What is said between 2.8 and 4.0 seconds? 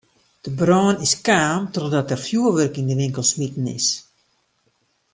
de winkel smiten is.